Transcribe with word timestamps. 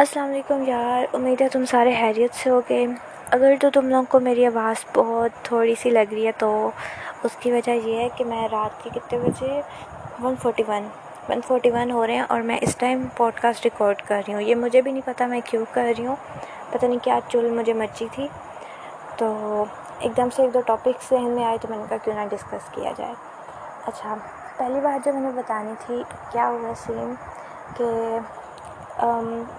السلام 0.00 0.30
علیکم 0.30 0.62
یار، 0.66 1.04
امید 1.12 1.40
ہے 1.40 1.48
تم 1.48 1.64
سارے 1.66 1.94
خیریت 2.00 2.34
سے 2.34 2.50
ہو 2.50 2.60
گے 2.68 2.86
اگر 3.30 3.54
تو 3.60 3.70
تم 3.70 3.88
لوگ 3.88 4.04
کو 4.08 4.20
میری 4.20 4.46
آواز 4.46 4.84
بہت 4.96 5.44
تھوڑی 5.44 5.74
سی 5.74 5.90
لگ 5.90 6.12
رہی 6.12 6.26
ہے 6.26 6.32
تو 6.38 6.70
اس 7.22 7.30
کی 7.40 7.52
وجہ 7.52 7.70
یہ 7.70 7.96
ہے 7.96 8.08
کہ 8.16 8.24
میں 8.24 8.48
رات 8.52 8.84
کے 8.84 8.90
کتنے 8.94 9.18
بجے؟ 9.18 9.60
One 10.22 10.34
forty 10.42 10.62
one 10.68 10.88
one 11.28 11.40
forty 11.46 11.70
one 11.70 11.90
ہو 11.90 12.06
رہے 12.06 12.14
ہیں 12.14 12.24
اور 12.28 12.40
میں 12.40 12.58
اس 12.60 12.76
ٹائم 12.76 13.06
پوڈ 13.16 13.32
کاسٹ 13.40 13.64
ریکارڈ 13.64 14.02
کر 14.02 14.22
رہی 14.26 14.34
ہوں۔ 14.34 14.42
یہ 14.42 14.54
مجھے 14.54 14.82
بھی 14.82 14.92
نہیں 14.92 15.06
پتہ 15.06 15.24
میں 15.24 15.40
کیوں 15.44 15.64
کر 15.72 15.92
رہی 15.98 16.06
ہوں۔ 16.06 16.16
پتہ 16.70 16.86
نہیں 16.86 17.04
کیا 17.04 17.18
چل 17.28 17.50
مجھے 17.50 17.72
مچی 17.72 18.06
تھی۔ 18.12 18.28
تو 19.16 19.64
ایک 19.98 20.16
دم 20.16 20.28
سے 20.36 20.42
ایک 20.42 20.54
دو 20.54 20.60
ٹاپکس 20.60 21.10
ذہن 21.10 21.30
میں 21.30 21.44
آئے 21.44 21.58
تو 21.60 21.68
میں 21.70 21.78
نے 21.78 21.84
کہا 21.88 21.96
کیوں 21.96 22.14
نہ 22.16 22.20
ڈسکس 22.30 22.70
کیا 22.72 22.90
جائے۔ 22.96 23.14
اچھا 23.86 24.14
پہلی 24.56 24.80
بات 24.80 25.04
جو 25.04 25.10
ہمیں 25.10 25.32
بتانی 25.36 25.72
تھی، 25.86 26.02
کیا 26.32 26.48
ہوا 26.48 26.72
سین 26.76 27.14
کہ 27.76 28.18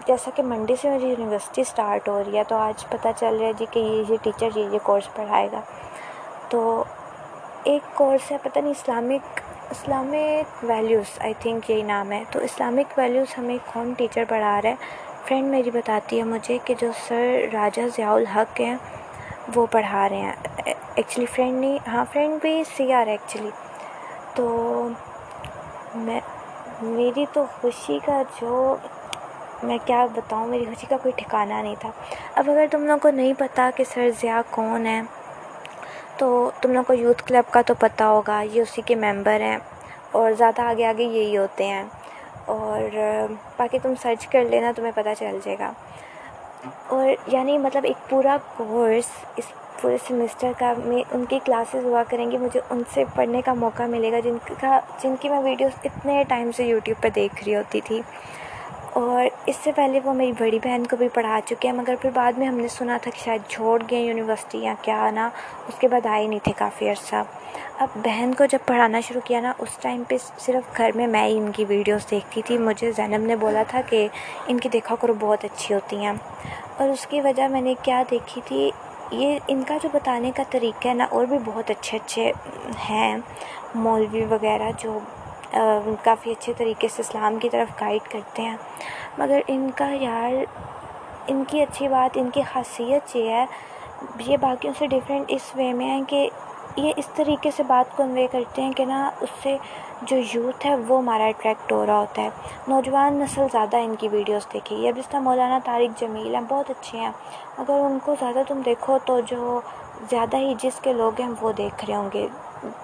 جیسا 0.07 0.31
کہ 0.35 0.43
منڈے 0.43 0.75
سے 0.81 0.89
میری 0.89 1.09
یونیورسٹی 1.09 1.61
اسٹارٹ 1.61 2.09
ہو 2.09 2.21
رہی 2.23 2.37
ہے، 2.37 2.43
تو 2.47 2.55
آج 2.55 2.85
پتہ 2.89 3.07
چل 3.19 3.37
رہا 3.39 3.47
ہے 3.47 3.53
جی 3.53 3.65
کہ 3.71 3.79
یہ 3.79 4.03
یہ 4.09 4.17
ٹیچر 4.23 4.57
یہ 4.57 4.69
یہ 4.71 4.79
کورس 4.83 5.13
پڑھائے 5.13 5.47
گا۔ 5.51 5.61
تو 6.49 6.83
ایک 7.63 7.95
کورس 7.97 8.31
ہے، 8.31 8.37
پتہ 8.43 8.59
نہیں 8.59 8.73
Islamic 8.79 9.39
Islamic 9.71 10.63
values 10.63 11.17
I 11.19 11.33
think 11.39 11.69
یہی 11.69 11.81
نام 11.81 12.11
ہے۔ 12.11 12.23
تو 12.31 12.39
اسلامک 12.39 12.97
ویلیوز 12.97 13.37
ہمیں 13.37 13.57
کون 13.73 13.93
ٹیچر 13.97 14.23
پڑھا 14.29 14.61
رہا 14.61 14.69
ہے؟ 14.69 14.75
فرینڈ 15.25 15.49
میری 15.51 15.71
بتاتی 15.71 16.17
ہے 16.17 16.23
مجھے 16.23 16.57
کہ 16.65 16.73
جو 16.79 16.91
سر 17.07 17.45
راجہ 17.53 17.81
ضیاء 17.95 18.13
الحق 18.13 18.59
ہیں، 18.61 18.75
وہ 19.55 19.65
پڑھا 19.71 20.07
رہے 20.09 20.17
ہیں۔ 20.17 20.33
ایکچولی 20.95 21.25
فرینڈ 21.25 21.59
نہیں 21.59 21.77
ہاں 21.87 22.05
فرینڈ 22.13 22.41
بھی 22.41 22.63
سی 22.77 22.91
آر 22.93 23.07
ایکچولی 23.07 23.49
تو 24.35 24.87
میں، 25.95 26.19
میری 26.81 27.25
تو 27.33 27.43
خوشی 27.61 27.99
کا 28.05 28.21
جو 28.41 28.75
میں 29.63 29.77
کیا 29.85 30.05
بتاؤں، 30.15 30.47
میری 30.47 30.65
خوشی 30.65 30.85
کا 30.89 30.97
کوئی 30.97 31.11
ٹھکانہ 31.17 31.53
نہیں 31.53 31.75
تھا۔ 31.79 31.91
اب 32.35 32.49
اگر 32.51 32.65
تم 32.71 32.85
لوگ 32.85 32.97
کو 32.97 33.09
نہیں 33.09 33.33
پتہ 33.37 33.61
کہ 33.75 33.83
سر 33.83 34.09
ضیاء 34.21 34.39
کون 34.49 34.85
ہیں 34.85 35.01
تو 36.17 36.51
تم 36.61 36.73
لوگ 36.73 36.83
کو 36.83 36.93
یوتھ 36.93 37.23
کلب 37.23 37.53
کا 37.53 37.61
تو 37.61 37.73
پتہ 37.73 38.03
ہوگا، 38.03 38.41
یہ 38.41 38.61
اسی 38.61 38.81
کے 38.81 38.95
ممبر 38.95 39.41
ہیں۔ 39.41 39.57
اور 40.11 40.31
زیادہ 40.31 40.61
آگے 40.61 40.85
آگے 40.85 41.03
یہی 41.03 41.37
ہوتے 41.37 41.67
ہیں۔ 41.67 41.83
اور 42.45 42.97
باقی 43.57 43.79
تم 43.79 43.93
سرچ 44.01 44.27
کر 44.27 44.43
لینا، 44.43 44.71
تمہیں 44.75 44.91
پتہ 44.95 45.09
چل 45.19 45.39
جائے 45.43 45.57
گا۔ 45.59 45.71
اور 46.87 47.09
یعنی 47.27 47.57
مطلب 47.57 47.83
ایک 47.83 48.09
پورا 48.09 48.37
کورس 48.57 49.25
اس 49.35 49.43
پورے 49.81 49.97
سیمسٹر 50.07 50.51
کا 50.57 50.73
میں 50.85 51.03
ان 51.11 51.25
کی 51.25 51.39
کلاسز 51.45 51.85
ہوا 51.85 52.03
کریں 52.09 52.31
گی، 52.31 52.37
مجھے 52.37 52.59
ان 52.69 52.81
سے 52.93 53.03
پڑھنے 53.15 53.41
کا 53.41 53.53
موقع 53.53 53.83
ملے 53.83 54.11
گا۔ 54.11 54.19
جن 54.19 54.37
کا، 54.59 54.79
جن 55.03 55.15
کی 55.19 55.29
میں 55.29 55.39
ویڈیوز 55.39 55.79
اتنے 55.83 56.23
ٹائم 56.27 56.51
سے 56.51 56.63
یوٹیوب 56.63 57.03
پہ 57.03 57.09
دیکھ 57.09 57.43
رہی 57.43 57.55
ہوتی 57.55 57.81
تھی۔ 57.81 58.01
اور 58.93 59.25
اس 59.45 59.55
سے 59.63 59.71
پہلے 59.71 59.99
وہ 60.03 60.13
میری 60.13 60.31
بڑی 60.39 60.59
بہن 60.63 60.83
کو 60.89 60.95
بھی 60.95 61.07
پڑھا 61.07 61.39
چکے 61.45 61.67
ہیں، 61.67 61.75
مگر 61.75 61.95
پھر 62.01 62.09
بعد 62.13 62.31
میں 62.37 62.47
ہم 62.47 62.55
نے 62.55 62.67
سنا 62.67 62.97
تھا 63.01 63.11
کہ 63.11 63.23
شاید 63.23 63.41
چھوڑ 63.49 63.81
گئے 63.91 63.99
یونیورسٹی 63.99 64.57
یا 64.57 64.73
کیا، 64.81 65.11
نا؟ 65.11 65.29
اس 65.67 65.79
کے 65.79 65.87
بعد 65.87 66.05
آئے 66.05 66.27
نہیں 66.27 66.39
تھے 66.43 66.51
کافی 66.57 66.89
عرصہ۔ 66.89 67.15
اب 67.77 67.87
بہن 67.95 68.31
کو 68.37 68.45
جب 68.45 68.57
پڑھانا 68.65 68.99
شروع 68.99 69.21
کیا 69.25 69.41
نا، 69.41 69.53
اس 69.59 69.77
ٹائم 69.81 70.03
پہ 70.07 70.15
صرف 70.37 70.77
گھر 70.77 70.89
میں 70.95 71.07
میں 71.07 71.25
ہی 71.27 71.37
ان 71.37 71.51
کی 71.51 71.65
ویڈیوز 71.67 72.11
دیکھتی 72.11 72.41
تھی۔ 72.41 72.57
مجھے 72.57 72.91
زینب 72.91 73.25
نے 73.25 73.35
بولا 73.35 73.63
تھا 73.67 73.81
کہ 73.81 74.07
ان 74.47 74.59
کی 74.59 74.69
دیکھا 74.69 74.95
کرو، 75.01 75.13
بہت 75.19 75.45
اچھی 75.45 75.75
ہوتی 75.75 76.05
ہیں۔ 76.05 76.13
اور 76.77 76.89
اس 76.89 77.07
کی 77.07 77.21
وجہ 77.21 77.47
میں 77.47 77.61
نے 77.61 77.73
کیا 77.81 78.03
دیکھی 78.11 78.41
تھی، 78.45 78.71
یہ 79.11 79.39
ان 79.47 79.63
کا 79.67 79.77
جو 79.83 79.89
بتانے 79.93 80.31
کا 80.35 80.43
طریقہ 80.49 80.87
ہے 80.87 80.93
نا، 80.93 81.05
اور 81.09 81.25
بھی 81.25 81.37
بہت 81.45 81.69
اچھے 81.69 81.97
اچھے 81.97 82.31
ہیں، 82.89 83.17
مولوی 83.75 84.25
وغیرہ 84.25 84.71
جو 84.77 84.99
کافی 86.03 86.31
اچھے 86.31 86.53
طریقے 86.57 86.87
سے 86.87 87.01
اسلام 87.01 87.39
کی 87.39 87.49
طرف 87.49 87.81
گائڈ 87.81 88.11
کرتے 88.11 88.41
ہیں۔ 88.41 88.57
مگر 89.17 89.39
ان 89.47 89.69
کا 89.75 89.87
یار، 89.91 90.59
ان 91.27 91.43
کی 91.47 91.61
اچھی 91.61 91.87
بات، 91.87 92.17
ان 92.17 92.29
کی 92.29 92.41
خاصیت 92.41 93.15
یہ 93.15 93.29
ہے، 93.29 93.45
یہ 94.19 94.37
باقیوں 94.37 94.73
سے 94.79 94.87
ڈفرینٹ 94.87 95.25
اس 95.27 95.51
وے 95.55 95.73
میں 95.73 95.89
ہے 95.89 96.01
کہ 96.07 96.29
یہ 96.75 96.93
اس 96.95 97.07
طریقے 97.15 97.51
سے 97.51 97.63
بات 97.63 97.97
کنوے 97.97 98.27
کرتے 98.31 98.61
ہیں 98.61 98.71
کہ 98.71 98.85
نا، 98.85 99.09
اس 99.21 99.29
سے 99.43 99.57
جو 100.01 100.17
یوتھ 100.33 100.65
ہے، 100.65 100.75
وہ 100.75 100.97
ہمارا 100.97 101.25
اٹریکٹ 101.25 101.71
ہو 101.71 101.85
رہا 101.85 101.99
ہوتا 101.99 102.21
ہے۔ 102.21 102.29
نوجوان 102.67 103.13
نسل 103.13 103.45
زیادہ 103.51 103.77
ان 103.77 103.95
کی 103.95 104.07
ویڈیوز 104.07 104.53
دیکھے 104.53 104.77
گی۔ 104.77 104.87
اب 104.87 104.95
جس 104.95 105.07
طرح 105.07 105.19
مولانا 105.19 105.59
طارق 105.63 105.99
جمیل 105.99 106.35
ہیں، 106.35 106.41
بہت 106.47 106.69
اچھے 106.69 106.99
ہیں۔ 106.99 107.11
اگر 107.57 107.73
ان 107.73 107.97
کو 108.05 108.15
زیادہ 108.19 108.41
تم 108.47 108.61
دیکھو 108.65 108.97
تو 109.05 109.19
جو 109.19 109.59
زیادہ 110.09 110.37
ہی 110.37 110.53
جس 110.63 110.79
کے 110.81 110.93
لوگ 110.93 111.21
ہیں، 111.21 111.29
وہ 111.41 111.51
دیکھ 111.51 111.85
رہے 111.85 111.95
ہوں 111.95 112.09
گے۔ 112.13 112.27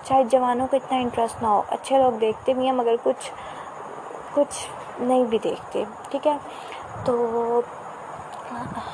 شاید 0.03 0.31
جوانوں 0.31 0.67
کو 0.67 0.75
اتنا 0.77 0.97
انٹرسٹ 0.99 1.41
نہ 1.41 1.47
ہو، 1.47 1.61
اچھے 1.69 1.97
لوگ 1.97 2.19
دیکھتے 2.19 2.53
بھی 2.53 2.65
ہیں 2.65 2.71
مگر 2.73 2.95
کچھ 3.03 3.31
کچھ 4.33 4.67
نہیں 4.99 5.23
بھی 5.29 5.38
دیکھتے، 5.43 5.83
ٹھیک 6.11 6.27
ہے؟ 6.27 6.38
تو 7.05 7.61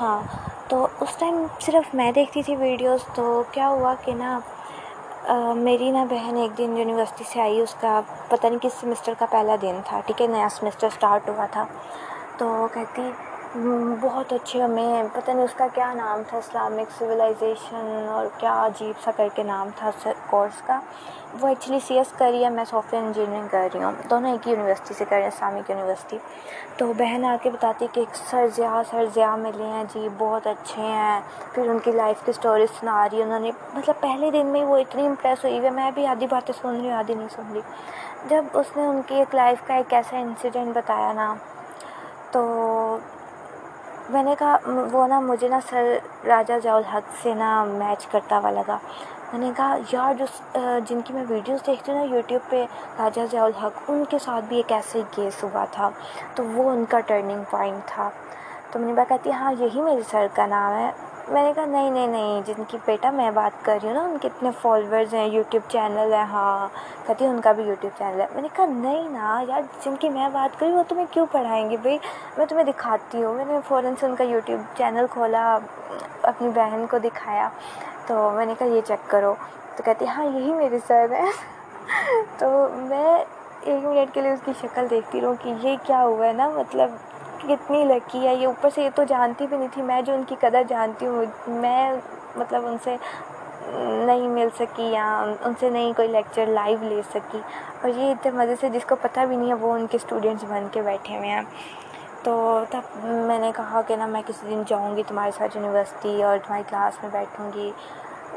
ہاں 0.00 0.20
تو 0.68 0.86
اس 1.00 1.16
ٹائم 1.18 1.34
صرف 1.60 1.94
میں 1.94 2.10
دیکھتی 2.12 2.42
تھی 2.42 2.56
ویڈیوز 2.56 3.04
تو 3.14 3.24
کیا 3.52 3.68
ہوا 3.68 3.94
کہ 4.04 4.14
نا 4.14 4.38
میری 5.56 5.90
نا 5.90 6.04
بہن 6.10 6.36
ایک 6.36 6.56
دن 6.58 6.76
یونیورسٹی 6.78 7.24
سے 7.24 7.40
آئی، 7.40 7.60
اس 7.60 7.74
کا 7.80 8.00
پتہ 8.28 8.46
نہیں 8.46 8.58
کس 8.62 8.72
سیمسٹر 8.80 9.12
کا 9.18 9.26
پہلا 9.30 9.56
دن 9.62 9.80
تھا، 9.84 10.00
ٹھیک 10.06 10.20
ہے؟ 10.22 10.26
نیا 10.26 10.48
سیمسٹر 10.52 10.86
اسٹارٹ 10.86 11.28
ہوا 11.28 11.46
تھا۔ 11.50 11.64
تو 12.38 12.66
کہتی 12.74 13.10
بہت 14.00 14.32
اچھے 14.32 14.62
ہمیں۔ 14.62 15.02
پتہ 15.12 15.30
نہیں 15.30 15.44
اس 15.44 15.54
کا 15.54 15.66
کیا 15.74 15.92
نام 15.94 16.22
تھا، 16.28 16.38
اسلامک 16.38 16.90
سویلائزیشن 16.98 18.06
اور 18.08 18.26
کیا 18.38 18.66
عجیب 18.66 19.02
سا 19.04 19.10
کر 19.16 19.28
کے 19.34 19.42
نام 19.42 19.68
تھا 19.76 19.88
اس 19.88 20.06
کورس 20.30 20.62
کا۔ 20.66 20.80
وہ 21.40 21.48
ایکچولی 21.48 21.78
سی 21.86 21.98
ایس 21.98 22.06
کر 22.18 22.30
رہی 22.30 22.44
ہے، 22.44 22.50
میں 22.50 22.64
سافٹ 22.64 22.92
ویئر 22.92 23.04
انجینئرنگ 23.04 23.48
کر 23.50 23.68
رہی 23.74 23.82
ہوں۔ 23.82 23.92
دونوں 24.10 24.30
ایک 24.30 24.48
ہی 24.48 24.52
یونیورسٹی 24.52 24.94
سے 24.94 25.04
کر 25.04 25.16
رہے 25.16 25.22
ہیں، 25.22 25.28
اسلامک 25.28 25.70
یونیورسٹی 25.70 26.18
تو 26.76 26.92
بہن 26.92 27.24
آ 27.24 27.36
کے 27.42 27.50
بتاتی 27.50 27.86
کہ 27.92 28.00
ایک 28.00 28.16
سر 28.16 28.46
ضیاء 28.54 28.82
سر 28.90 29.04
ضیاء 29.14 29.36
ملے 29.36 29.64
ہیں۔ 29.64 29.84
جی 29.94 30.08
بہت 30.18 30.46
اچھے 30.46 30.82
ہیں۔ 30.82 31.20
پھر 31.52 31.68
ان 31.68 31.78
کی 31.78 31.92
لائف 31.92 32.24
کی 32.24 32.30
اسٹوری 32.30 32.66
سنا 32.80 33.08
رہی 33.08 33.18
ہے 33.18 33.22
انہوں 33.22 33.40
نے 33.40 33.50
مطلب 33.74 34.00
پہلے 34.00 34.30
دن 34.30 34.46
میں 34.46 34.64
وہ 34.64 34.76
اتنی 34.76 35.06
امپریس 35.06 35.44
ہوئی 35.44 35.64
ہے۔ 35.64 35.70
میں 35.70 35.90
بھی 35.90 36.06
آدھی 36.06 36.26
باتیں 36.30 36.54
سن 36.62 36.68
رہی 36.68 36.90
ہوں، 36.90 36.96
آدھی 36.96 37.14
نہیں 37.14 37.28
سن 37.36 37.42
رہی۔ 37.54 37.60
جب 38.26 38.44
اس 38.52 38.76
نے 38.76 38.86
ان 38.86 39.00
کی 39.06 39.14
ایک 39.14 39.34
لائف 39.34 39.66
کا 39.66 39.74
ایک 39.74 39.94
ایسا 39.94 40.16
انسیڈنٹ 40.16 40.76
بتایا 40.76 41.12
نا، 41.12 41.34
تو 42.30 42.42
میں 44.08 44.22
نے 44.22 44.34
کہا 44.38 44.56
وہ 44.92 45.06
نا 45.06 45.20
مجھے 45.20 45.48
نا 45.48 45.58
سر 45.70 45.96
راجہ 46.26 46.52
ضیاء 46.62 46.74
الحق 46.74 47.22
سے 47.22 47.34
نا 47.34 47.64
میچ 47.64 48.06
کرتا 48.06 48.38
ہوا 48.38 48.50
لگا 48.50 48.78
میں 49.32 49.40
نے 49.40 49.50
کہا، 49.56 49.76
یار، 49.92 50.14
جو 50.14 50.24
جن 50.86 51.00
کی 51.00 51.14
میں 51.14 51.24
ویڈیوز 51.28 51.66
دیکھتی 51.66 51.92
ہوں 51.92 51.98
نا 51.98 52.14
یوٹیوب 52.14 52.50
پہ، 52.50 52.66
راجہ 52.98 53.20
ضیاء 53.30 53.44
الحق 53.44 53.82
ان 53.88 54.04
کے 54.08 54.18
ساتھ 54.18 54.44
بھی 54.44 54.56
ایک 54.56 54.72
ایسے 54.72 54.98
ہی 54.98 55.04
کیس 55.10 55.44
ہوا 55.44 55.64
تھا۔ 55.70 55.90
تو 56.34 56.44
وہ 56.44 56.70
ان 56.70 56.84
کا 56.88 57.00
ٹرننگ 57.00 57.42
پوائنٹ 57.50 57.86
تھا۔ 57.86 58.10
تو 58.70 58.78
منیبا 58.78 59.04
کہتی 59.08 59.30
ہے 59.30 59.34
ہاں 59.34 59.52
یہی 59.58 59.80
میرے 59.80 60.00
سر 60.10 60.26
کا 60.34 60.46
نام 60.46 60.72
ہے۔ 60.72 60.90
میں 61.28 61.42
نے 61.42 61.52
کہا، 61.56 61.64
نہیں 61.64 61.90
نہیں 61.90 62.06
نہیں، 62.06 62.42
جن 62.46 62.64
کی 62.68 62.78
بیٹا 62.84 63.10
میں 63.10 63.30
بات 63.30 63.64
کر 63.64 63.78
رہی 63.82 63.88
ہوں 63.88 63.94
نا، 63.94 64.04
ان 64.04 64.16
کے 64.20 64.28
اتنے 64.28 64.50
فالوورز 64.62 65.14
ہیں 65.14 65.26
یوٹیوب 65.26 65.70
چینل 65.70 66.12
ہے 66.12 66.22
ہاں 66.22 66.68
کہتی 67.06 67.24
ہے 67.24 67.30
ان 67.30 67.40
کا 67.40 67.52
بھی 67.52 67.64
یوٹیوب 67.64 67.98
چینل 67.98 68.20
ہے۔ 68.20 68.26
میں 68.32 68.42
نے 68.42 68.48
کہا، 68.52 68.66
نہیں 68.66 69.08
نا، 69.08 69.42
یار، 69.48 69.60
جن 69.84 69.96
کی 69.96 70.08
میں 70.08 70.28
بات 70.32 70.60
کر 70.60 70.66
رہی 70.66 70.72
ہوں، 70.72 70.78
وہ 70.78 70.88
تمہیں 70.88 71.06
کیوں 71.10 71.26
پڑھائیں 71.32 71.70
گے 71.70 71.76
بھائی؟ 71.76 71.98
میں 72.38 72.46
تمہیں 72.46 72.64
دکھاتی 72.64 73.22
ہوں۔ 73.22 73.34
میں 73.34 73.44
نے 73.44 73.58
فوراً 73.68 73.94
سے 74.00 74.06
ان 74.06 74.16
کا 74.16 74.24
یوٹیوب 74.24 74.60
چینل 74.76 75.06
کھولا، 75.10 75.58
اپنی 76.22 76.48
بہن 76.48 76.84
کو 76.90 76.98
دکھایا۔ 76.98 77.48
تو 78.06 78.30
میں 78.30 78.46
نے 78.46 78.54
کہا، 78.58 78.66
یہ 78.66 78.80
چیک 78.80 79.10
کرو۔ 79.10 79.34
تو 79.76 79.82
کہتی 79.82 80.06
ہاں 80.08 80.24
یہی 80.24 80.52
میرے 80.52 80.78
سر 80.86 81.06
ہیں۔ 81.10 81.32
تو 82.38 82.68
میں 82.72 83.24
ایک 83.60 83.84
منٹ 83.84 84.14
کے 84.14 84.20
لیے 84.20 84.32
اس 84.32 84.40
کی 84.44 84.52
شکل 84.60 84.86
دیکھتی 84.90 85.20
رہوں 85.20 85.34
کہ 85.42 85.54
یہ 85.60 85.76
کیا 85.82 86.04
ہوا 86.04 86.26
ہے 86.26 86.32
نا 86.32 86.48
مطلب 86.48 86.90
کتنی 87.48 87.84
لکی 87.84 88.26
ہے، 88.26 88.34
یہ 88.34 88.46
اوپر 88.46 88.68
سے 88.74 88.82
یہ 88.82 88.90
تو 88.94 89.04
جانتی 89.04 89.46
بھی 89.46 89.56
نہیں 89.56 89.68
تھی، 89.72 89.82
میں 89.82 90.02
جو 90.02 90.12
ان 90.12 90.22
کی 90.28 90.34
قدر 90.40 90.62
جانتی 90.68 91.06
ہوں، 91.06 91.24
میں 91.46 91.92
مطلب 92.36 92.66
ان 92.66 92.76
سے 92.84 92.96
نہیں 94.06 94.28
مل 94.28 94.48
سکی 94.58 94.82
یا 94.82 95.24
ان 95.44 95.52
سے 95.60 95.70
نہیں 95.70 95.92
کوئی 95.96 96.08
لیکچر 96.08 96.46
لائیو 96.46 96.78
لے 96.82 97.02
سکی۔ 97.14 97.40
اور 97.82 97.90
یہ 97.90 98.10
اتنے 98.10 98.32
مزے 98.32 98.54
سے 98.60 98.68
جس 98.68 98.84
کو 98.84 98.96
پتہ 99.00 99.20
بھی 99.20 99.36
نہیں 99.36 99.48
ہے، 99.48 99.54
وہ 99.54 99.72
ان 99.72 99.86
کے 99.86 99.96
اسٹوڈینٹس 99.96 100.44
بن 100.48 100.66
کے 100.72 100.82
بیٹھے 100.82 101.18
ہوئے 101.18 101.28
ہیں۔ 101.28 101.42
تو 102.22 102.64
تب 102.70 103.04
میں 103.04 103.38
نے 103.38 103.52
کہا 103.56 103.80
کہ 103.86 103.96
نا 103.96 104.06
میں 104.06 104.22
کسی 104.26 104.46
دن 104.50 104.62
جاؤں 104.66 104.96
گی 104.96 105.02
تمہارے 105.08 105.30
ساتھ 105.38 105.56
یونیورسٹی 105.56 106.22
اور 106.22 106.38
تمہاری 106.46 106.62
کلاس 106.68 107.02
میں 107.02 107.10
بیٹھوں 107.12 107.50
گی۔ 107.54 107.72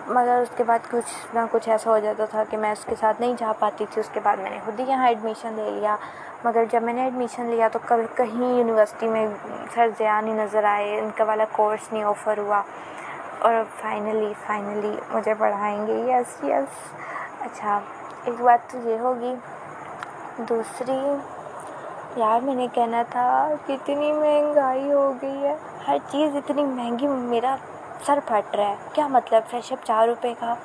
مگر 0.06 0.40
اس 0.42 0.58
کے 0.58 0.64
بعد 0.64 0.80
کچھ 0.92 1.36
نہ 1.36 1.40
کچھ 1.52 1.70
ایسا 1.70 1.90
ہو 1.92 2.00
جاتا 2.00 2.26
تھا 2.26 2.44
کہ 2.50 2.58
میں 2.58 2.72
اس 2.72 2.86
کے 2.86 2.96
ساتھ 3.00 3.22
نہیں 3.22 3.34
جا 3.38 3.52
پاتی 3.60 3.86
تھی، 3.92 4.00
اس 4.00 4.10
کے 4.14 4.20
بعد 4.24 4.38
میں 4.38 4.50
نے 4.50 4.60
خود 4.66 4.80
ہی 4.80 4.86
یہاں 4.88 5.08
ایڈمیشن 5.08 5.54
لے 5.54 5.72
لیا۔ 5.72 5.96
مگر 6.44 6.64
جب 6.72 6.84
میں 6.84 6.94
نے 6.94 7.04
ایڈمیشن 7.04 7.46
لیا 7.46 7.68
تو 7.68 7.80
کبھی 7.86 8.04
کہیں 8.16 8.58
یونیورسٹی 8.58 9.08
میں 9.08 9.28
سر 9.76 9.90
ضیاء 9.98 10.22
نہیں 10.22 10.36
نظر 10.36 10.64
آئے، 10.64 11.00
ان 11.00 11.10
کا 11.16 11.24
والا 11.24 11.46
کورس 11.52 11.94
نہیں 11.94 12.04
آفر 12.04 12.38
ہوا۔ 12.38 12.62
اور 13.40 13.54
فائنلی 13.82 14.34
فائنلی 14.46 14.96
مجھے 15.10 15.34
پڑھائیں 15.34 15.88
گے۔ 15.88 15.94
یس 15.94 16.44
یس 16.44 16.94
اچھا 17.42 17.80
ایک 18.24 18.42
بات 18.42 18.72
تو 18.72 18.90
یہ 18.90 19.00
ہوگی۔ 19.00 19.36
دوسری، 20.38 21.16
یار 22.16 22.42
میں 22.42 22.56
نے 22.56 22.68
کہنا 22.74 23.04
تھا، 23.10 23.54
کتنی 23.68 24.14
مہنگائی 24.14 24.92
ہو 24.92 25.14
گئی 25.22 25.44
ہے۔ 25.44 25.56
ہر 25.88 25.98
چیز 26.12 26.36
اتنی 26.36 26.64
مہنگی، 26.66 27.08
میرا 27.08 27.56
سر 28.06 28.20
پھٹ 28.26 28.56
رہا 28.56 28.68
ہے۔ 28.68 28.76
کیا 28.94 29.08
مطلب 29.08 29.44
فریش 29.50 29.72
اپ 29.72 29.86
چار 29.86 30.08
روپے 30.08 30.34
کا؟ 30.40 30.56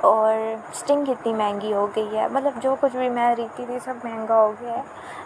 اور 0.00 0.34
اسٹنگ 0.72 1.04
کتنی 1.04 1.34
مہنگی 1.34 1.74
ہو 1.74 1.86
گئی 1.96 2.16
ہے۔ 2.16 2.28
مطلب 2.28 2.52
جو 2.62 2.76
کچھ 2.80 2.96
بھی 2.96 3.08
میں 3.08 3.34
خریدتی 3.34 3.64
تھی 3.66 3.78
سب 3.84 3.94
مہنگا 4.04 4.40
ہو 4.40 4.52
گیا 4.60 4.72
ہے۔ 4.72 4.82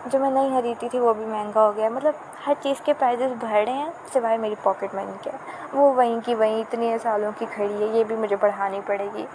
جو 0.07 0.19
میں 0.19 0.31
نہیں 0.31 0.61
خریدتی 0.61 0.89
تھی 0.89 0.99
وہ 0.99 1.15
بھی 1.15 1.27
مہنگا 1.27 1.67
ہو 1.67 1.77
گیا 1.77 1.85
ہے۔ 1.85 1.89
مطلب 1.89 2.13
ہر 2.47 2.53
چیز 2.63 2.81
کے 2.81 2.93
پرائزز 2.93 3.33
بڑھ 3.41 3.53
رہے 3.53 3.73
ہیں، 3.73 3.91
سوائے 4.13 4.37
میری 4.37 4.55
پاکٹ 4.63 4.95
منی 4.95 5.17
کے۔ 5.23 5.31
وہ 5.73 5.93
وہیں 5.95 6.21
کی 6.25 6.35
وہیں 6.35 6.61
اتنے 6.61 6.99
سالوں 7.03 7.33
کی 7.39 7.47
کھڑی 7.51 7.83
ہے، 7.83 7.99
یہ 7.99 8.05
بھی 8.05 8.17
مجھے 8.17 8.37
بڑھانی 8.37 8.81
پڑے 8.87 9.09
گی۔ 9.15 9.27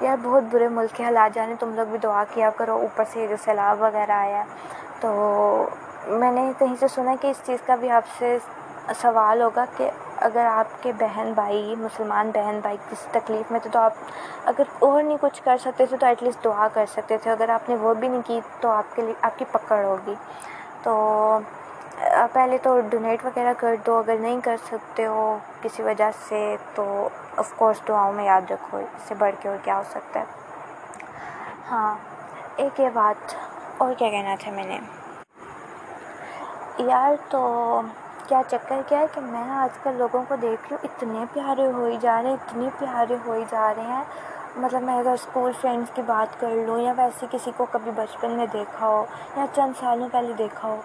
یار 0.00 0.16
بہت 0.22 0.42
برے 0.50 0.68
ملک 0.68 0.96
کے 0.96 1.04
حالات 1.04 1.34
جانے 1.34 1.54
تم 1.60 1.74
لوگ 1.74 1.86
بھی 1.86 1.98
دعا 1.98 2.24
کیا 2.34 2.50
کرو۔ 2.50 2.74
اوپر 2.76 3.04
سے 3.12 3.26
جو 3.26 3.36
سیلاب 3.44 3.82
وغیرہ 3.82 4.12
آیا 4.12 4.38
ہے، 4.38 4.44
تو 5.00 5.10
میں 6.06 6.32
نے 6.32 6.52
کہیں 6.58 6.76
سے 6.80 6.88
سنا 6.88 7.14
کہ 7.20 7.26
اس 7.26 7.40
چیز 7.44 7.58
کا 7.66 7.74
بھی 7.74 7.90
آپ 7.90 8.02
سے 8.18 8.38
سوال 8.94 9.42
ہوگا 9.42 9.64
کہ 9.76 9.90
اگر 10.16 10.46
آپ 10.46 10.82
کے 10.82 10.92
بہن 10.92 11.32
بھائی، 11.34 11.74
مسلمان 11.78 12.30
بہن 12.34 12.58
بھائی 12.62 12.76
کسی 12.90 13.08
تکلیف 13.12 13.50
میں 13.50 13.60
تھے 13.60 13.70
تو 13.70 13.78
آپ 13.78 13.92
اگر 14.44 14.62
اور 14.78 15.02
نہیں 15.02 15.16
کچھ 15.20 15.42
کر 15.42 15.56
سکتے 15.56 15.86
تھے 15.86 15.96
تو 15.96 16.06
ایٹ 16.06 16.22
لیسٹ 16.22 16.44
دعا 16.44 16.68
کر 16.72 16.84
سکتے 16.92 17.18
تھے۔ 17.18 17.30
اگر 17.30 17.48
آپ 17.48 17.68
نے 17.68 17.74
وہ 17.74 17.94
بھی 17.94 18.08
نہیں 18.08 18.22
کی 18.26 18.40
تو 18.60 18.68
آپ 18.68 18.96
کے 18.96 19.02
لیے، 19.02 19.14
آپ 19.22 19.38
کی 19.38 19.44
پکڑ 19.52 19.84
ہوگی۔ 19.84 20.14
تو 20.82 21.38
پہلے 22.32 22.58
تو 22.58 22.80
ڈونیٹ 22.80 23.24
وغیرہ 23.24 23.52
کر 23.56 23.74
دو۔ 23.86 23.98
اگر 23.98 24.16
نہیں 24.20 24.40
کر 24.40 24.56
سکتے 24.66 25.06
ہو 25.06 25.38
کسی 25.62 25.82
وجہ 25.82 26.10
سے 26.28 26.56
تو 26.74 27.08
آف 27.36 27.52
کورس 27.56 27.88
دعاؤں 27.88 28.12
میں 28.12 28.24
یاد 28.24 28.50
رکھو، 28.50 28.78
اس 28.78 29.08
سے 29.08 29.14
بڑھ 29.14 29.34
کے 29.40 29.48
اور 29.48 29.56
کیا 29.64 29.76
ہو 29.76 29.82
سکتا 29.90 30.20
ہے۔ 30.20 30.24
ہاں 31.70 31.94
ایک 32.56 32.80
یہ 32.80 32.88
بات 32.92 33.34
اور 33.78 33.94
کیا 33.94 34.10
کہنا 34.10 34.34
تھا 34.40 34.50
میں 34.50 34.64
نے۔ 34.64 34.78
یار 36.78 37.12
تو 37.28 37.80
کیا 38.28 38.40
چکر 38.48 38.80
کیا 38.88 38.98
ہے 38.98 39.06
کہ 39.14 39.20
میں 39.20 39.50
آج 39.52 39.78
کل 39.82 39.94
لوگوں 39.98 40.22
کو 40.28 40.36
دیکھ 40.36 40.62
رہی 40.62 40.76
ہوں، 40.76 40.88
اتنے 40.88 41.24
پیارے 41.32 41.66
ہوئی 41.66 41.96
جا 42.00 42.20
رہے 42.22 42.30
ہیں، 42.30 42.36
اتنے 42.36 42.68
پیارے 42.78 43.16
ہوئی 43.26 43.44
جا 43.50 43.72
رہے 43.76 43.92
ہیں۔ 43.92 44.02
مطلب 44.56 44.82
میں 44.82 44.98
اگر 44.98 45.12
اسکول 45.12 45.52
فرینڈس 45.60 45.94
کی 45.94 46.02
بات 46.06 46.40
کر 46.40 46.50
لوں 46.66 46.78
یا 46.80 46.92
ویسے 46.96 47.26
کسی 47.30 47.50
کو 47.56 47.66
کبھی 47.70 47.90
بچپن 47.96 48.30
میں 48.30 48.46
دیکھا 48.52 48.86
ہو 48.86 49.04
یا 49.36 49.44
چند 49.54 49.72
سالوں 49.80 50.08
پہلے 50.12 50.32
دیکھا 50.32 50.68
ہو، 50.68 50.80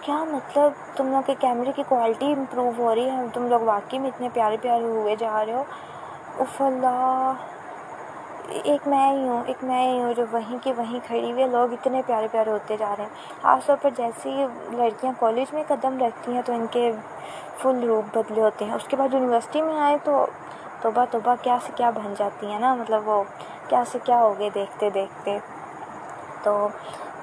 کیا 0.00 0.22
مطلب 0.24 0.72
تم 0.96 1.12
لوگ 1.12 1.22
کے 1.26 1.34
کیمرے 1.38 1.72
کی 1.72 1.82
کوالٹی 1.88 2.32
امپروو 2.32 2.70
ہو 2.78 2.94
رہی 2.94 3.10
ہے؟ 3.10 3.22
تم 3.34 3.46
لوگ 3.48 3.60
واقعی 3.64 3.98
میں 3.98 4.10
اتنے 4.10 4.28
پیارے 4.34 4.56
پیارے 4.62 4.84
ہوئے 4.84 5.16
جا 5.16 5.44
رہے 5.46 5.52
ہو؟ 5.52 5.64
اف 6.38 6.60
اللہ! 6.62 7.32
ایک 8.48 8.88
میں 8.88 9.12
ہی 9.12 9.28
ہوں، 9.28 9.42
ایک 9.46 9.64
میں 9.64 9.92
ہی 9.92 10.02
ہوں، 10.02 10.14
جو 10.14 10.24
وہیں 10.32 10.58
کی 10.62 10.72
وہیں 10.72 11.00
کھڑی 11.06 11.32
ہوئی 11.32 11.42
ہے، 11.42 11.48
لوگ 11.48 11.72
اتنے 11.72 12.02
پیارے 12.06 12.28
پیارے 12.32 12.50
ہوتے 12.50 12.76
جا 12.76 12.94
رہے 12.96 13.04
ہیں۔ 13.04 13.42
خاص 13.42 13.66
طور 13.66 13.76
پر 13.82 13.90
جیسے 13.96 14.30
ہی 14.30 14.46
لڑکیاں 14.70 15.12
کالج 15.18 15.54
میں 15.54 15.62
قدم 15.68 15.98
رکھتی 15.98 16.32
ہیں 16.32 16.42
تو 16.44 16.52
ان 16.52 16.66
کے 16.70 16.92
فل 17.58 17.84
روپ 17.84 18.18
بدلے 18.18 18.42
ہوتے 18.42 18.64
ہیں۔ 18.64 18.74
اس 18.74 18.88
کے 18.88 18.96
بعد 18.96 19.14
یونیورسٹی 19.14 19.62
میں 19.62 19.80
آئے 19.80 19.96
تو 20.04 20.26
توبہ 20.80 21.04
توبہ 21.10 21.34
کیا 21.42 21.58
سے 21.66 21.72
کیا 21.76 21.90
بن 21.90 22.14
جاتی 22.18 22.46
ہیں 22.46 22.58
نا؟ 22.58 22.74
مطلب 22.74 23.08
وہ 23.08 23.22
کیا 23.68 23.82
سے 23.92 23.98
کیا 24.04 24.20
ہو 24.20 24.38
گئے 24.38 24.50
دیکھتے 24.54 24.90
دیکھتے۔ 24.90 25.38
تو 26.42 26.68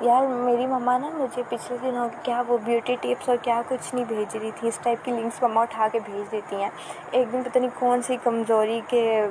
یار 0.02 0.28
میری 0.28 0.66
مما 0.66 0.98
نا 0.98 1.10
مجھے 1.14 1.44
پچھلے 1.50 1.78
دنوں 1.82 2.10
کیا 2.24 2.44
وہ 2.48 2.58
بیوٹی 2.66 2.96
ٹپس 3.02 3.30
اور 3.30 3.38
کیا 3.42 3.62
کچھ 3.68 3.96
نہیں 3.96 4.06
بھیج 4.06 4.38
رہی 4.38 4.52
تھی۔ 4.56 4.68
اس 4.68 4.80
ٹائپ 4.84 5.06
کی 5.06 5.12
لنکس 5.12 5.44
مما 5.44 5.62
اٹھا 5.62 5.88
کے 5.92 6.00
بھیج 6.06 6.32
دیتی 6.32 6.56
ہیں۔ 6.56 6.70
ایک 7.12 7.32
دن 7.32 7.44
پتہ 7.44 7.60
نہیں 7.60 7.80
کون 7.80 8.02
سی 8.02 8.18
کمزوری 8.24 8.82
کے 8.88 9.28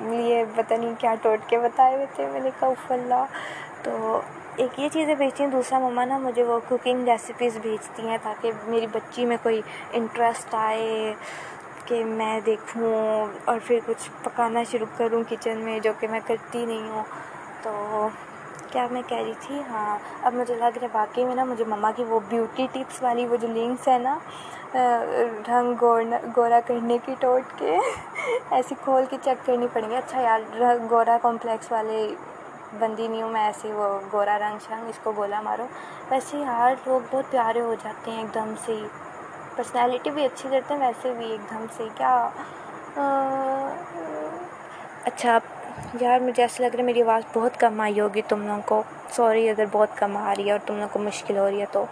لیے 0.00 0.44
پتہ 0.56 0.74
نہیں 0.74 0.94
کیا 0.98 1.14
ٹوٹکے 1.22 1.58
بتائے 1.58 1.94
ہوئے 1.94 2.06
تھے 2.16 2.26
میں 2.26 2.40
نے 2.40 2.50
کہا 2.60 2.68
اف 2.68 2.92
اللہ۔ 2.92 3.24
تو 3.82 4.20
ایک 4.56 4.78
یہ 4.80 4.88
چیزیں 4.88 5.14
بھیجتی 5.14 5.42
ہیں، 5.42 5.50
دوسرا 5.50 5.78
مما 5.78 6.04
نا 6.04 6.18
مجھے 6.18 6.42
وہ 6.42 6.58
کوکنگ 6.68 7.08
ریسیپیز 7.08 7.56
بھیجتی 7.62 8.08
ہیں 8.08 8.18
تاکہ 8.22 8.52
میری 8.66 8.86
بچی 8.92 9.24
میں 9.24 9.36
کوئی 9.42 9.60
انٹرسٹ 9.92 10.54
آئے 10.54 11.14
کہ 11.84 12.04
میں 12.04 12.40
دیکھوں 12.46 13.26
اور 13.44 13.58
پھر 13.66 13.78
کچھ 13.86 14.10
پکانا 14.22 14.62
شروع 14.62 14.86
کروں 14.96 15.22
کچن 15.28 15.58
میں 15.58 15.78
جو 15.78 15.92
کہ 16.00 16.08
میں 16.08 16.20
کرتی 16.26 16.66
نہیں 16.66 16.90
ہوں۔ 16.90 17.04
تو 17.62 18.08
کیا 18.72 18.86
میں 18.90 19.02
کہہ 19.08 19.18
رہی 19.18 19.32
تھی؟ 19.40 19.60
ہاں 19.70 19.96
اب 20.22 20.34
مجھے 20.34 20.54
لگ 20.54 20.76
رہا 20.76 20.82
ہے 20.82 20.88
واقعی 20.92 21.24
میں 21.24 21.34
نا، 21.34 21.44
مجھے 21.44 21.64
مما 21.68 21.90
کی 21.96 22.04
وہ 22.08 22.20
بیوٹی 22.28 22.66
ٹپس 22.72 23.02
والی 23.02 23.26
وہ 23.26 23.36
جو 23.40 23.48
لنکس 23.48 23.88
ہیں 23.88 23.98
نا 23.98 24.18
رنگ 25.48 25.84
گورا 26.36 26.60
کرنے 26.66 26.96
کی 27.06 27.14
ٹوٹکے 27.20 27.76
ایسی 28.56 28.74
کھول 28.84 29.04
کے 29.10 29.16
چیک 29.22 29.46
کرنی 29.46 29.66
پڑیں 29.72 29.88
گی۔ 29.90 29.96
اچھا 29.96 30.20
یار 30.20 30.40
گورا 30.90 31.16
کمپلیکس 31.22 31.70
والے 31.72 32.06
بندی 32.80 33.06
نہیں 33.08 33.22
ہوں 33.22 33.30
میں 33.32 33.44
ایسی 33.44 33.72
وہ 33.72 33.88
گورا 34.12 34.38
رنگ 34.38 34.58
شنگ، 34.66 34.88
اس 34.88 34.98
کو 35.02 35.12
گولا 35.16 35.40
مارو۔ 35.40 35.66
ویسے 36.10 36.38
یار، 36.38 36.74
لوگ 36.86 37.00
بہت 37.10 37.30
پیارے 37.30 37.60
ہو 37.60 37.74
جاتے 37.82 38.10
ہیں 38.10 38.18
ایک 38.18 38.34
دم 38.34 38.52
سے۔ 38.64 38.72
ہی 38.72 38.86
پرسنالٹی 39.56 40.10
بھی 40.10 40.24
اچھی 40.24 40.48
کرتے 40.50 40.74
ہیں، 40.74 40.80
ویسے 40.80 41.12
بھی 41.18 41.30
ایک 41.30 41.50
دم 41.50 41.64
سے۔ 41.76 41.88
کیا؟ 41.96 42.14
اچھا 45.08 45.38
یار 46.00 46.20
مجھے 46.20 46.42
ایسا 46.42 46.62
لگ 46.62 46.74
رہا 46.74 46.78
ہے 46.78 46.84
میری 46.84 47.02
آواز 47.02 47.22
بہت 47.34 47.60
کم 47.60 47.80
آئی 47.80 48.00
ہوگی 48.00 48.22
تم 48.28 48.46
لوگوں 48.46 48.60
کو۔ 48.64 48.82
سوری 49.10 49.48
اگر 49.48 49.64
بہت 49.72 49.88
کم 49.96 50.16
آ 50.16 50.34
رہی 50.36 50.46
ہے 50.46 50.52
اور 50.52 50.60
تم 50.66 50.74
لوگوں 50.74 50.88
کو 50.92 50.98
مشکل 50.98 51.38
ہو 51.38 51.50
رہی 51.50 51.60
ہے 51.60 51.66
تو۔ 51.72 51.84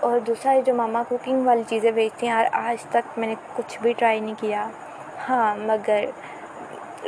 اور 0.00 0.18
دوسرا، 0.20 0.52
یہ 0.52 0.62
جو 0.62 0.74
ماما 0.74 1.02
کوکنگ 1.08 1.46
والی 1.46 1.62
چیزیں 1.68 1.90
بیچتی 1.90 2.26
ہیں، 2.26 2.34
یار 2.34 2.46
آج 2.52 2.84
تک 2.84 3.18
میں 3.18 3.28
نے 3.28 3.34
کچھ 3.56 3.78
بھی 3.82 3.92
ٹرائی 3.92 4.20
نہیں 4.20 4.34
کیا۔ 4.40 4.68
ہاں 5.28 5.54
مگر 5.58 6.04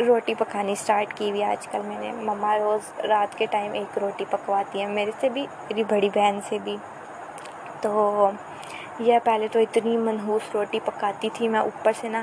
روٹی 0.06 0.34
پکانی 0.38 0.72
اسٹارٹ 0.72 1.14
کی 1.14 1.30
ہوئی 1.30 1.44
آج 1.44 1.68
کل 1.68 1.78
میں 1.84 1.98
نے۔ 1.98 2.12
مما 2.12 2.58
روز 2.58 3.00
رات 3.02 3.38
کے 3.38 3.46
ٹائم 3.50 3.72
ایک 3.72 3.98
روٹی 3.98 4.24
پکواتی 4.30 4.80
ہیں، 4.80 4.88
میرے 4.88 5.10
سے 5.20 5.28
بھی، 5.28 5.46
میری 5.60 5.84
بڑی 5.84 6.08
بہن 6.14 6.38
سے 6.48 6.58
بھی۔ 6.64 6.76
تو 7.80 8.30
یہ 8.98 9.18
پہلے 9.24 9.48
تو 9.52 9.58
اتنی 9.58 9.96
منحوس 9.96 10.54
روٹی 10.54 10.78
پکاتی 10.84 11.28
تھی 11.32 11.48
میں 11.48 11.60
اوپر 11.60 11.92
سے 12.00 12.08
نا 12.08 12.22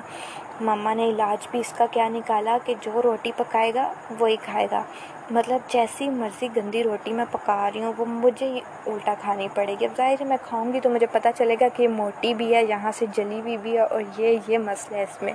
مما 0.61 0.93
نے 0.93 1.09
علاج 1.09 1.47
بھی 1.51 1.59
اس 1.59 1.73
کا 1.77 1.85
کیا 1.91 2.07
نکالا 2.09 2.57
کہ 2.65 2.73
جو 2.81 3.01
روٹی 3.01 3.31
پکائے 3.37 3.73
گا 3.73 3.91
وہی 4.19 4.35
کھائے 4.41 4.67
گا۔ 4.71 4.83
مطلب 5.31 5.59
جیسی 5.67 6.09
مرضی 6.09 6.47
گندی 6.55 6.83
روٹی 6.83 7.13
میں 7.13 7.25
پکا 7.31 7.69
رہی 7.73 7.83
ہوں، 7.83 7.93
وہ 7.97 8.05
مجھے 8.05 8.47
ہی 8.47 8.59
الٹا 8.85 9.13
کھانی 9.21 9.47
پڑے 9.53 9.75
گی۔ 9.79 9.85
اب 9.85 9.95
ظاہر 9.97 10.15
ہے 10.19 10.25
میں 10.25 10.37
کھاؤں 10.47 10.73
گی 10.73 10.79
تو 10.79 10.89
مجھے 10.89 11.07
پتہ 11.11 11.27
چلے 11.37 11.55
گا 11.61 11.67
کہ 11.75 11.83
یہ 11.83 11.87
موٹی 11.87 12.33
بھی 12.33 12.53
ہے، 12.55 12.63
یہاں 12.65 12.91
سے 12.95 13.05
جلی 13.15 13.39
ہوئی 13.39 13.57
بھی 13.57 13.73
ہے 13.73 13.81
اور 13.81 14.01
یہ 14.17 14.37
یہ 14.47 14.57
مسئلہ 14.57 14.97
ہے 14.97 15.03
اس 15.03 15.21
میں۔ 15.21 15.33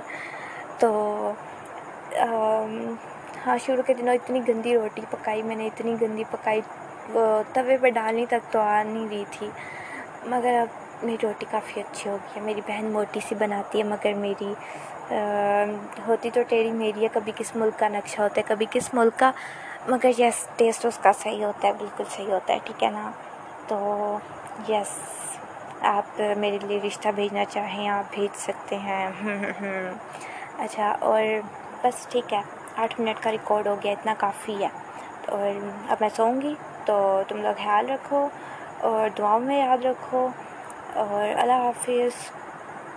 تو 0.79 1.31
ہاں 3.45 3.57
شروع 3.65 3.83
کے 3.83 3.93
دنوں 3.93 4.13
اتنی 4.13 4.41
گندی 4.47 4.73
روٹی 4.75 5.01
پکائی، 5.09 5.41
میں 5.41 5.55
نے 5.55 5.65
اتنی 5.67 5.95
گندی 6.01 6.23
پکائی 6.31 6.61
توے 7.53 7.77
پہ 7.81 7.89
ڈالنی 7.89 8.25
تک 8.29 8.51
تو 8.51 8.59
آ 8.59 8.81
نہیں 8.83 9.07
رہی 9.09 9.23
تھی۔ 9.31 9.49
مگر 10.25 10.59
اب 10.61 10.90
میری 11.03 11.17
روٹی 11.23 11.45
کافی 11.51 11.81
اچھی 11.81 12.09
ہو 12.09 12.17
گئی 12.23 12.35
ہے۔ 12.35 12.41
میری 12.41 12.61
بہن 12.67 12.85
موٹی 12.85 13.19
سی 13.29 13.35
بناتی 13.35 13.77
ہے، 13.77 13.83
مگر 13.83 14.13
میری 14.13 14.53
ہوتی 16.07 16.29
تو 16.29 16.41
ٹیڑھی 16.47 16.71
میری 16.71 17.03
ہے۔ 17.03 17.07
کبھی 17.13 17.31
کس 17.35 17.55
ملک 17.55 17.79
کا 17.79 17.87
نقشہ 17.87 18.21
ہوتا 18.21 18.41
ہے، 18.41 18.43
کبھی 18.47 18.65
کس 18.71 18.93
ملک 18.93 19.19
کا، 19.19 19.31
مگر 19.87 20.19
یس، 20.19 20.47
ٹیسٹ 20.55 20.85
اس 20.85 20.97
کا 20.97 21.11
صحیح 21.13 21.45
ہوتا 21.45 21.67
ہے، 21.67 21.73
بالکل 21.73 22.03
صحیح 22.09 22.33
ہوتا 22.33 22.53
ہے، 22.53 22.59
ٹھیک 22.63 22.83
ہے 22.83 22.89
نا؟ 22.89 23.11
تو 23.67 24.17
یس، 24.69 24.99
آپ 25.81 26.21
میرے 26.37 26.57
لیے 26.61 26.79
رشتہ 26.87 27.09
بھیجنا 27.09 27.45
چاہیں، 27.45 27.87
آپ 27.89 28.03
بھیج 28.11 28.37
سکتے 28.37 28.77
ہیں۔ 28.77 29.09
اچھا 30.57 30.95
اور 30.99 31.23
بس 31.83 32.07
ٹھیک 32.07 32.33
ہے، 32.33 32.41
آٹھ 32.75 33.01
منٹ 33.01 33.23
کا 33.23 33.31
ریکارڈ 33.31 33.67
ہو 33.67 33.75
گیا، 33.83 33.91
اتنا 33.91 34.13
کافی 34.17 34.63
ہے۔ 34.63 34.69
اور 35.27 35.59
اب 35.89 35.97
میں 35.99 36.09
سوؤں 36.15 36.41
گی، 36.41 36.55
تو 36.85 37.21
تم 37.27 37.41
لوگ 37.41 37.53
خیال 37.63 37.89
رکھو 37.89 38.27
اور 38.79 39.09
دعاؤں 39.17 39.39
میں 39.39 39.59
یاد 39.59 39.85
رکھو۔ 39.85 40.27
اور 40.95 41.39
اللہ 41.39 41.53
حافظ۔ 41.53 42.31